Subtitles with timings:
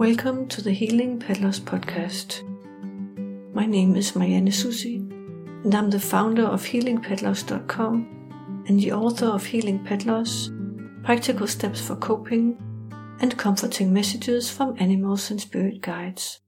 [0.00, 2.42] Welcome to the Healing Pet Loss podcast.
[3.52, 4.96] My name is Marianne Soucy,
[5.62, 10.52] and I'm the founder of HealingPetLoss.com and the author of Healing Pet Loss
[11.02, 12.56] Practical Steps for Coping
[13.20, 16.40] and Comforting Messages from Animals and Spirit Guides,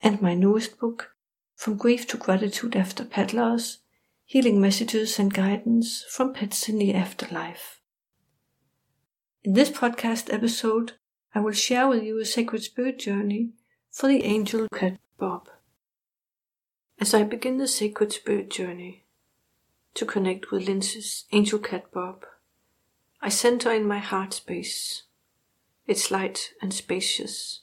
[0.00, 1.16] and my newest book,
[1.56, 3.78] From Grief to Gratitude After Pet Loss
[4.24, 7.80] Healing Messages and Guidance from Pets in the Afterlife.
[9.42, 10.92] In this podcast episode,
[11.34, 13.50] I will share with you a sacred spirit journey
[13.90, 15.48] for the angel cat Bob.
[17.00, 19.04] As I begin the sacred spirit journey
[19.94, 22.24] to connect with Lindsay's angel cat Bob,
[23.20, 25.02] I center in my heart space.
[25.86, 27.60] It's light and spacious.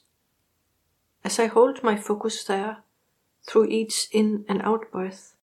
[1.24, 2.78] As I hold my focus there,
[3.46, 5.36] through each in and out breath,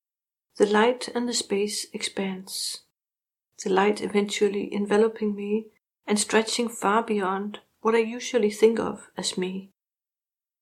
[0.56, 2.82] the light and the space expands.
[3.62, 5.66] The light eventually enveloping me
[6.06, 9.68] and stretching far beyond what I usually think of as me.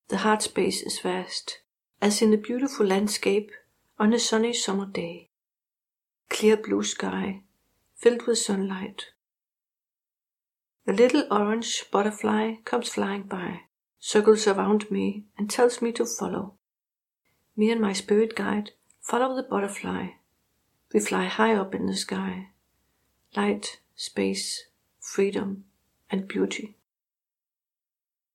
[0.09, 1.60] The heart space is vast,
[2.01, 3.52] as in a beautiful landscape
[3.96, 5.30] on a sunny summer day.
[6.30, 7.43] Clear blue sky,
[7.95, 9.05] filled with sunlight.
[10.85, 13.61] The little orange butterfly comes flying by,
[14.01, 16.55] circles around me, and tells me to follow.
[17.57, 20.09] Me and my spirit guide follow the butterfly.
[20.93, 22.49] We fly high up in the sky.
[23.37, 24.65] Light, space,
[24.99, 25.66] freedom,
[26.11, 26.79] and beauty.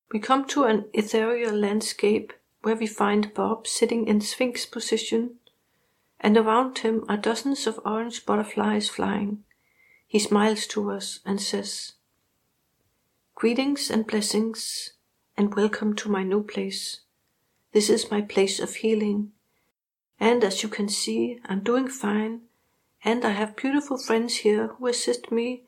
[0.10, 5.36] We come to an ethereal landscape where we find Bob sitting in sphinx position,
[6.20, 9.44] and around him are dozens of orange butterflies flying.
[10.08, 11.94] He smiles to us and says,
[13.36, 14.94] Greetings and blessings,
[15.36, 17.02] and welcome to my new place.
[17.74, 19.34] This is my place of healing.
[20.22, 22.44] And as you can see, I'm doing fine,
[23.04, 25.64] and I have beautiful friends here who assist me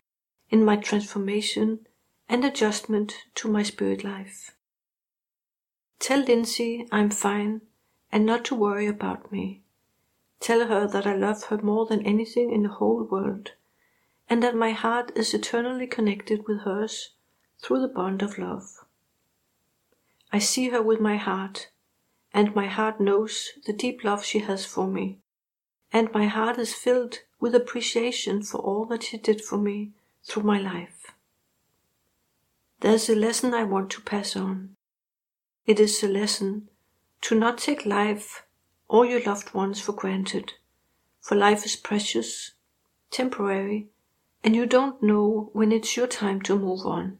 [0.49, 1.85] in my transformation
[2.29, 4.55] and adjustment to my spirit life.
[5.99, 7.61] Tell Lindsay I'm fine
[8.11, 9.61] and not to worry about me.
[10.39, 13.51] Tell her that I love her more than anything in the whole world,
[14.29, 17.11] and that my heart is eternally connected with hers
[17.61, 18.85] through the bond of love.
[20.31, 21.69] I see her with my heart,
[22.33, 25.17] and my heart knows the deep love she has for me,
[25.91, 29.91] and my heart is filled with appreciation for all that she did for me
[30.23, 30.98] through my life.
[32.81, 34.77] There's a lesson I want to pass on.
[35.65, 36.69] It is a lesson
[37.21, 38.45] to not take life
[38.87, 40.53] or your loved ones for granted,
[41.19, 42.51] for life is precious,
[43.11, 43.89] temporary,
[44.45, 47.17] and you don't know when it's your time to move on.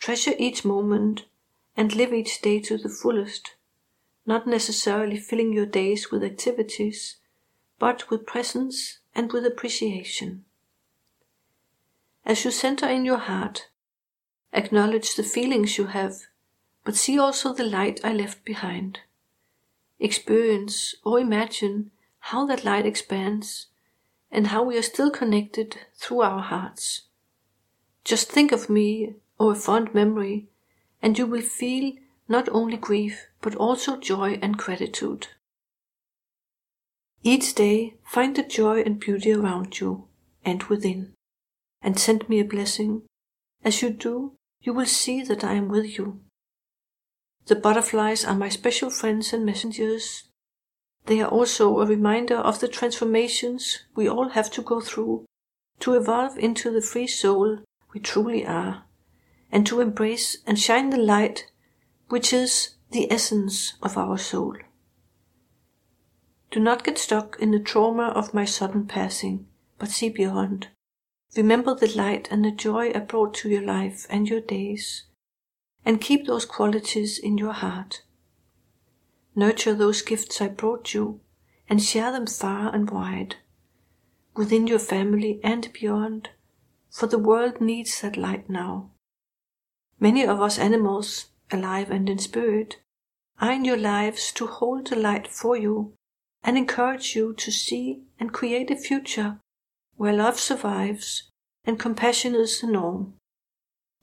[0.00, 1.24] Treasure each moment
[1.74, 3.54] and live each day to the fullest,
[4.26, 7.16] not necessarily filling your days with activities,
[7.78, 10.44] but with presence and with appreciation.
[12.26, 13.68] As you center in your heart
[14.52, 16.14] Acknowledge the feelings you have,
[16.84, 19.00] but see also the light I left behind.
[19.98, 21.90] Experience or imagine
[22.20, 23.66] how that light expands
[24.30, 27.02] and how we are still connected through our hearts.
[28.04, 30.46] Just think of me or a fond memory,
[31.02, 31.92] and you will feel
[32.28, 35.28] not only grief, but also joy and gratitude.
[37.22, 40.06] Each day, find the joy and beauty around you
[40.44, 41.12] and within,
[41.82, 43.02] and send me a blessing.
[43.66, 46.20] As you do, you will see that I am with you.
[47.46, 50.28] The butterflies are my special friends and messengers.
[51.06, 55.26] They are also a reminder of the transformations we all have to go through
[55.80, 57.58] to evolve into the free soul
[57.92, 58.84] we truly are,
[59.50, 61.50] and to embrace and shine the light
[62.08, 64.54] which is the essence of our soul.
[66.52, 70.68] Do not get stuck in the trauma of my sudden passing, but see beyond.
[71.34, 75.04] Remember the light and the joy I brought to your life and your days,
[75.84, 78.02] and keep those qualities in your heart.
[79.34, 81.20] Nurture those gifts I brought you,
[81.68, 83.36] and share them far and wide,
[84.34, 86.30] within your family and beyond,
[86.90, 88.90] for the world needs that light now.
[89.98, 92.78] Many of us animals, alive and in spirit,
[93.40, 95.92] are in your lives to hold the light for you
[96.42, 99.38] and encourage you to see and create a future
[99.96, 101.24] where love survives
[101.64, 103.14] and compassion is the norm.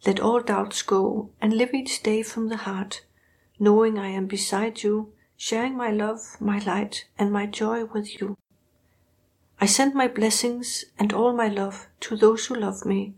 [0.06, 3.06] Let all doubts go and live each day from the heart,
[3.60, 8.36] knowing I am beside you, sharing my love, my light, and my joy with you.
[9.62, 13.14] I send my blessings and all my love to those who love me.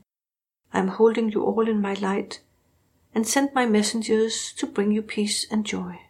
[0.74, 2.42] I am holding you all in my light
[3.16, 6.02] and send my messengers to bring you peace and joy.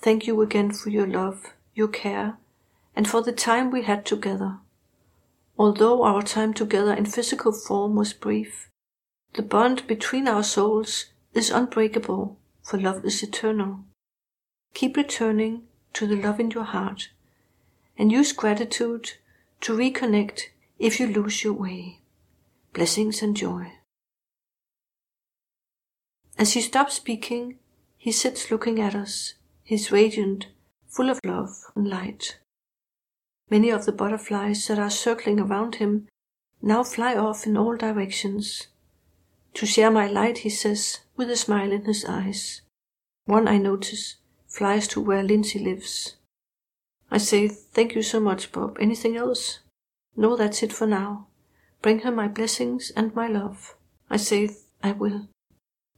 [0.00, 2.36] Thank you again for your love, your care,
[2.94, 4.58] and for the time we had together.
[5.56, 8.70] Although our time together in physical form was brief,
[9.34, 13.84] the bond between our souls is unbreakable, for love is eternal.
[14.74, 15.62] Keep returning
[15.92, 17.10] to the love in your heart
[17.96, 19.12] and use gratitude
[19.60, 20.48] to reconnect
[20.78, 22.00] if you lose your way.
[22.72, 23.72] Blessings and joy.
[26.36, 27.58] As he stops speaking,
[27.96, 29.34] he sits looking at us.
[29.62, 30.48] He's radiant,
[30.88, 32.38] full of love and light.
[33.50, 36.08] Many of the butterflies that are circling around him
[36.62, 38.68] now fly off in all directions.
[39.54, 42.62] To share my light, he says, with a smile in his eyes.
[43.26, 44.16] One I notice
[44.48, 46.16] flies to where Lindsay lives.
[47.10, 48.76] I say, Thank you so much, Bob.
[48.80, 49.60] Anything else?
[50.16, 51.28] No, that's it for now.
[51.82, 53.76] Bring her my blessings and my love.
[54.08, 54.50] I say,
[54.82, 55.28] I will.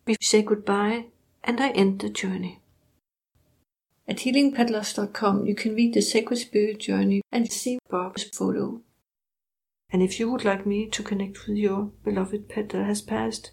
[0.06, 1.06] We say goodbye,
[1.44, 2.60] and I end the journey.
[4.08, 8.80] At healingpetloss.com, you can read the Sacred Spirit Journey and see Bob's photo.
[9.90, 13.50] And if you would like me to connect with your beloved pet that has passed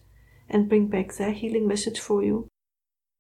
[0.48, 2.50] and bring back their healing message for you,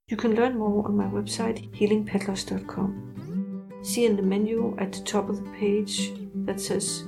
[0.07, 3.71] you can learn more on my website healingpetloss.com.
[3.81, 6.11] See in the menu at the top of the page
[6.45, 7.03] that says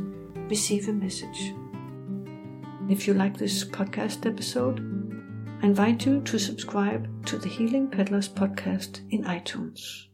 [0.49, 1.53] Receive a Message.
[2.89, 4.79] If you like this podcast episode,
[5.61, 10.07] I invite you to subscribe to the Healing Pet Loss podcast in iTunes.